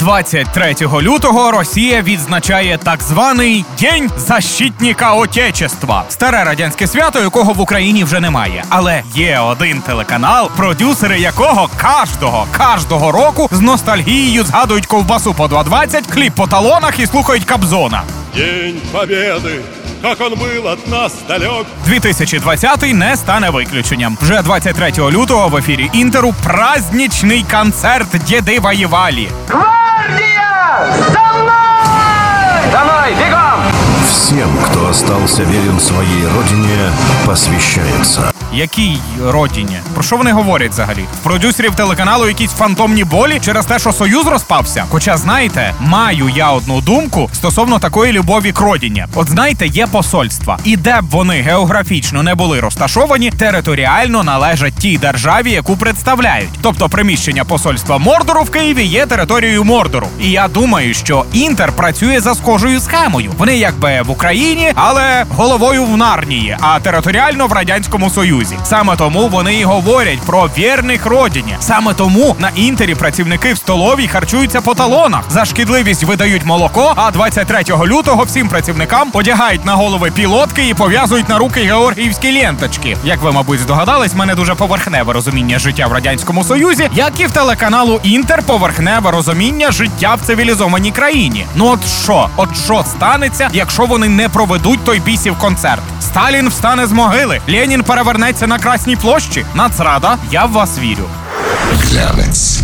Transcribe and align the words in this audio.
23 0.00 0.74
лютого 1.02 1.50
Росія 1.50 2.02
відзначає 2.02 2.78
так 2.84 3.02
званий 3.02 3.64
День 3.80 4.10
защитника 4.16 5.12
Отечества. 5.12 6.04
Старе 6.08 6.44
радянське 6.44 6.86
свято, 6.86 7.20
якого 7.20 7.52
в 7.52 7.60
Україні 7.60 8.04
вже 8.04 8.20
немає. 8.20 8.64
Але 8.68 9.02
є 9.14 9.38
один 9.38 9.80
телеканал, 9.80 10.50
продюсери 10.56 11.18
якого 11.20 11.68
кожного, 11.68 12.46
кожного 12.58 13.12
року 13.12 13.48
з 13.52 13.60
ностальгією 13.60 14.44
згадують 14.44 14.86
ковбасу 14.86 15.34
по 15.34 15.46
2.20, 15.46 16.10
хліб 16.10 16.32
по 16.32 16.46
талонах 16.46 16.98
і 16.98 17.06
слухають 17.06 17.44
Кабзона. 17.44 18.02
День 18.36 18.80
Победы, 18.92 19.60
как 20.02 20.20
он 20.20 20.34
был 20.34 20.66
от 20.66 20.88
нас 20.88 21.12
далек. 21.28 21.66
2020 21.86 22.82
не 22.82 23.16
стане 23.16 23.50
виключенням. 23.50 24.18
Вже 24.22 24.42
23 24.42 24.92
лютого 24.98 25.48
в 25.48 25.56
ефірі 25.56 25.90
Інтеру 25.92 26.34
праздничний 26.44 27.44
концерт 27.50 28.08
Діди 28.26 28.60
воювали. 28.60 29.28
Гвардия! 29.48 29.79
За 30.88 31.38
мной! 31.38 32.72
За 32.72 32.84
мной, 32.84 33.14
бегом! 33.14 33.62
Всем, 34.08 34.50
кто 34.64 34.88
остался 34.88 35.42
верен 35.42 35.78
своей 35.78 36.26
родине, 36.26 36.90
посвящается. 37.26 38.32
Якій 38.52 38.96
родині? 39.24 39.78
Про 39.94 40.02
що 40.02 40.16
вони 40.16 40.32
говорять 40.32 40.70
взагалі? 40.70 41.04
Продюсерів 41.22 41.74
телеканалу 41.74 42.28
якісь 42.28 42.52
фантомні 42.52 43.04
болі 43.04 43.38
через 43.44 43.66
те, 43.66 43.78
що 43.78 43.92
союз 43.92 44.26
розпався. 44.26 44.84
Хоча 44.90 45.16
знаєте, 45.16 45.74
маю 45.80 46.28
я 46.28 46.50
одну 46.50 46.80
думку 46.80 47.30
стосовно 47.32 47.78
такої 47.78 48.12
любові 48.12 48.52
к 48.52 48.64
родині. 48.64 49.06
От 49.14 49.28
знаєте, 49.30 49.66
є 49.66 49.86
посольства, 49.86 50.58
і 50.64 50.76
де 50.76 51.00
б 51.00 51.04
вони 51.10 51.34
географічно 51.34 52.22
не 52.22 52.34
були 52.34 52.60
розташовані, 52.60 53.30
територіально 53.30 54.22
належать 54.22 54.74
тій 54.74 54.98
державі, 54.98 55.50
яку 55.50 55.76
представляють. 55.76 56.50
Тобто 56.62 56.88
приміщення 56.88 57.44
посольства 57.44 57.98
Мордору 57.98 58.42
в 58.42 58.50
Києві 58.50 58.84
є 58.84 59.06
територією 59.06 59.64
Мордору. 59.64 60.06
І 60.20 60.30
я 60.30 60.48
думаю, 60.48 60.94
що 60.94 61.24
Інтер 61.32 61.72
працює 61.72 62.20
за 62.20 62.34
схожою 62.34 62.80
схемою. 62.80 63.32
Вони 63.38 63.56
якби 63.56 64.02
в 64.02 64.10
Україні, 64.10 64.72
але 64.74 65.24
головою 65.28 65.84
в 65.84 65.96
Нарнії, 65.96 66.56
а 66.60 66.80
територіально 66.80 67.46
в 67.46 67.52
радянському 67.52 68.10
союзі. 68.10 68.39
Саме 68.64 68.96
тому 68.96 69.28
вони 69.28 69.54
і 69.54 69.64
говорять 69.64 70.20
про 70.20 70.50
вірних 70.58 71.06
родині. 71.06 71.56
Саме 71.60 71.94
тому 71.94 72.36
на 72.38 72.50
інтері 72.54 72.94
працівники 72.94 73.52
в 73.52 73.56
столовій 73.56 74.08
харчуються 74.08 74.60
по 74.60 74.74
талонах. 74.74 75.24
За 75.28 75.44
шкідливість 75.44 76.04
видають 76.04 76.44
молоко. 76.44 76.92
А 76.96 77.10
23 77.10 77.64
лютого 77.86 78.24
всім 78.24 78.48
працівникам 78.48 79.10
одягають 79.12 79.64
на 79.64 79.74
голови 79.74 80.10
пілотки 80.10 80.68
і 80.68 80.74
пов'язують 80.74 81.28
на 81.28 81.38
руки 81.38 81.60
георгіївські 81.60 82.32
ленточки. 82.42 82.96
Як 83.04 83.22
ви, 83.22 83.32
мабуть, 83.32 83.60
здогадались, 83.60 84.14
мене 84.14 84.34
дуже 84.34 84.54
поверхневе 84.54 85.12
розуміння 85.12 85.58
життя 85.58 85.86
в 85.86 85.92
радянському 85.92 86.44
союзі, 86.44 86.90
як 86.94 87.20
і 87.20 87.26
в 87.26 87.30
телеканалу 87.30 88.00
Інтер 88.02 88.42
поверхневе 88.42 89.10
розуміння 89.10 89.70
життя 89.70 90.14
в 90.14 90.26
цивілізованій 90.26 90.90
країні. 90.90 91.46
Ну 91.54 91.66
от 91.66 91.80
що, 92.02 92.28
от 92.36 92.48
що 92.64 92.84
станеться, 92.86 93.50
якщо 93.52 93.86
вони 93.86 94.08
не 94.08 94.28
проведуть 94.28 94.84
той 94.84 95.00
бісів 95.00 95.38
концерт? 95.38 95.82
Сталін 96.10 96.48
встане 96.48 96.86
з 96.86 96.92
могили, 96.92 97.40
Ленін 97.48 97.82
перевернеться 97.82 98.46
на 98.46 98.58
Красній 98.58 98.96
площі. 98.96 99.44
Нацрада, 99.54 100.18
я 100.30 100.44
в 100.44 100.52
вас 100.52 100.78
вірю. 100.78 101.04
Глянец. 101.72 102.62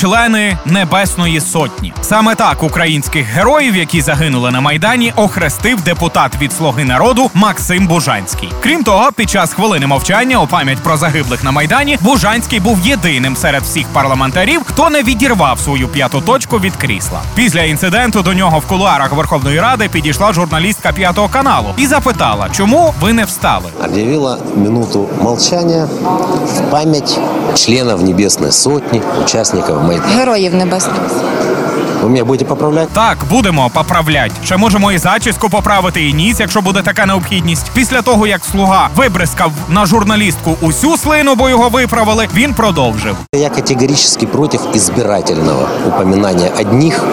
Члени 0.00 0.58
Небесної 0.64 1.40
Сотні. 1.40 1.92
Саме 2.02 2.34
так 2.34 2.62
українських 2.62 3.26
героїв, 3.26 3.76
які 3.76 4.00
загинули 4.00 4.50
на 4.50 4.60
майдані, 4.60 5.12
охрестив 5.16 5.80
депутат 5.80 6.32
від 6.40 6.52
Слуги 6.52 6.84
народу 6.84 7.30
Максим 7.34 7.86
Бужанський. 7.86 8.48
Крім 8.62 8.84
того, 8.84 9.12
під 9.12 9.30
час 9.30 9.52
хвилини 9.52 9.86
мовчання 9.86 10.40
у 10.40 10.46
пам'ять 10.46 10.78
про 10.78 10.96
загиблих 10.96 11.44
на 11.44 11.50
майдані 11.50 11.98
Бужанський 12.00 12.60
був 12.60 12.86
єдиним 12.86 13.36
серед 13.36 13.62
всіх 13.62 13.86
парламентарів, 13.88 14.62
хто 14.64 14.90
не 14.90 15.02
відірвав 15.02 15.58
свою 15.58 15.88
п'яту 15.88 16.20
точку 16.20 16.58
від 16.58 16.76
крісла. 16.76 17.20
Після 17.34 17.62
інциденту 17.62 18.22
до 18.22 18.34
нього 18.34 18.58
в 18.58 18.66
кулуарах 18.66 19.12
Верховної 19.12 19.60
Ради 19.60 19.88
підійшла 19.88 20.32
журналістка 20.32 20.92
п'ятого 20.92 21.28
каналу 21.28 21.68
і 21.76 21.86
запитала, 21.86 22.48
чому 22.52 22.94
ви 23.00 23.12
не 23.12 23.24
встали. 23.24 23.64
объявила 23.84 24.38
минуту 24.56 25.08
молчания 25.22 25.88
в 26.44 26.70
память 26.70 27.18
членов 27.54 28.02
Небесной 28.02 28.52
Сотни, 28.52 29.02
участников 29.24 29.85
Майдана. 29.86 30.14
Героїв 30.14 30.54
небесних. 30.54 30.96
Ви 32.02 32.08
мене 32.08 32.24
будете 32.24 32.44
поправляти? 32.44 32.88
Так, 32.94 33.18
будемо 33.30 33.70
поправляти. 33.70 34.32
Ще 34.44 34.56
можемо 34.56 34.92
і 34.92 34.98
зачіску 34.98 35.48
поправити, 35.50 36.08
і 36.08 36.12
ніс, 36.14 36.40
якщо 36.40 36.60
буде 36.60 36.82
така 36.82 37.06
необхідність. 37.06 37.66
Після 37.74 38.02
того, 38.02 38.26
як 38.26 38.44
слуга 38.44 38.88
вибризкав 38.96 39.52
на 39.68 39.86
журналістку 39.86 40.56
усю 40.60 40.96
слину, 40.96 41.34
бо 41.34 41.48
його 41.48 41.68
виправили, 41.68 42.28
він 42.34 42.54
продовжив. 42.54 43.16
Я 43.34 43.48
категорично 43.48 44.28
проти 44.28 44.58
ізбирательного 44.74 45.68
упоминання 45.86 46.48
одних 46.60 47.04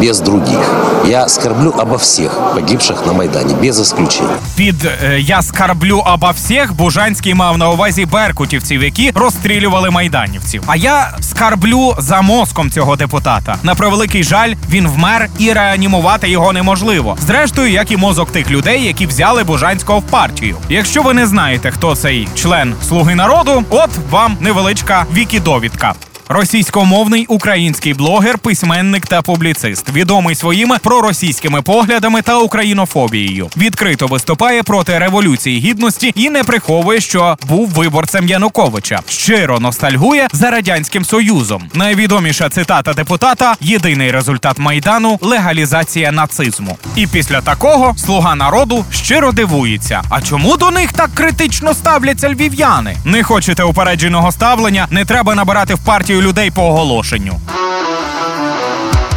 без 0.00 0.20
других. 0.20 0.70
Я 1.06 1.28
скорблю 1.28 1.74
обо 1.78 1.96
всех 1.96 2.40
погибших 2.54 3.06
на 3.06 3.12
Майдане, 3.12 3.54
без 3.54 3.80
исключения. 3.80 4.36
Під 4.56 4.84
е, 4.84 5.20
я 5.20 5.42
скарблю 5.42 6.02
обо 6.06 6.30
всіх 6.30 6.74
Бужанський 6.74 7.34
мав 7.34 7.58
на 7.58 7.70
увазі 7.70 8.06
беркутівців, 8.06 8.82
які 8.82 9.10
розстрілювали 9.14 9.90
майданівців. 9.90 10.62
А 10.66 10.76
я 10.76 11.12
скарблю 11.20 11.94
за 11.98 12.22
мозком 12.22 12.70
цього 12.70 12.96
депутата. 12.96 13.56
На 13.62 13.74
превеликий 13.74 14.24
жаль, 14.24 14.54
він 14.70 14.88
вмер 14.88 15.28
і 15.38 15.52
реанімувати 15.52 16.28
його 16.28 16.52
неможливо. 16.52 17.16
Зрештою, 17.26 17.70
як 17.70 17.90
і 17.90 17.96
мозок 17.96 18.30
тих 18.30 18.50
людей, 18.50 18.84
які 18.84 19.06
взяли 19.06 19.44
Бужанського 19.44 19.98
в 19.98 20.02
партію. 20.02 20.56
Якщо 20.68 21.02
ви 21.02 21.14
не 21.14 21.26
знаєте, 21.26 21.70
хто 21.70 21.96
цей 21.96 22.28
член 22.34 22.74
Слуги 22.88 23.14
народу, 23.14 23.64
от 23.70 23.90
вам 24.10 24.36
невеличка 24.40 25.06
вікідовідка. 25.14 25.94
Російськомовний 26.34 27.26
український 27.28 27.94
блогер, 27.94 28.38
письменник 28.38 29.06
та 29.06 29.22
публіцист, 29.22 29.92
відомий 29.92 30.34
своїми 30.34 30.78
проросійськими 30.78 31.62
поглядами 31.62 32.22
та 32.22 32.38
українофобією. 32.38 33.48
Відкрито 33.56 34.06
виступає 34.06 34.62
проти 34.62 34.98
революції 34.98 35.60
гідності 35.60 36.12
і 36.16 36.30
не 36.30 36.44
приховує, 36.44 37.00
що 37.00 37.36
був 37.48 37.68
виборцем 37.68 38.28
Януковича. 38.28 39.00
Щиро 39.08 39.60
ностальгує 39.60 40.28
за 40.32 40.50
радянським 40.50 41.04
союзом. 41.04 41.62
Найвідоміша 41.74 42.48
цитата 42.48 42.92
депутата: 42.92 43.54
єдиний 43.60 44.10
результат 44.10 44.58
майдану 44.58 45.18
легалізація 45.20 46.12
нацизму. 46.12 46.78
І 46.96 47.06
після 47.06 47.40
такого 47.40 47.94
слуга 47.96 48.34
народу 48.34 48.84
щиро 48.90 49.32
дивується. 49.32 50.02
А 50.10 50.20
чому 50.20 50.56
до 50.56 50.70
них 50.70 50.92
так 50.92 51.10
критично 51.14 51.74
ставляться 51.74 52.28
львів'яни? 52.28 52.96
Не 53.04 53.22
хочете 53.22 53.62
упередженого 53.62 54.32
ставлення? 54.32 54.86
Не 54.90 55.04
треба 55.04 55.34
набирати 55.34 55.74
в 55.74 55.78
партію 55.78 56.23
людей 56.24 56.50
по 56.50 56.62
оголошенню. 56.62 57.40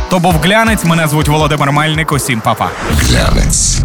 То 0.09 0.19
був 0.19 0.33
глянець. 0.43 0.83
Мене 0.83 1.07
звуть 1.07 1.27
Володимир 1.27 1.71
Мельник. 1.71 2.11
Усім 2.11 2.41
па-па. 2.41 2.69
Глянец. 2.99 3.79